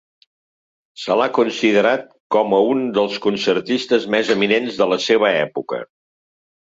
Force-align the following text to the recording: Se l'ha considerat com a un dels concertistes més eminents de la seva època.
Se 1.01 1.17
l'ha 1.19 1.27
considerat 1.37 2.07
com 2.37 2.57
a 2.59 2.61
un 2.69 2.81
dels 2.97 3.19
concertistes 3.29 4.09
més 4.17 4.33
eminents 4.37 4.81
de 4.81 4.89
la 4.95 4.99
seva 5.09 5.35
època. 5.47 5.83